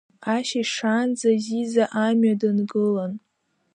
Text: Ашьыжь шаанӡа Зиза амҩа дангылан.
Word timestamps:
Ашьыжь 0.35 0.71
шаанӡа 0.77 1.31
Зиза 1.43 1.85
амҩа 2.03 2.33
дангылан. 2.39 3.13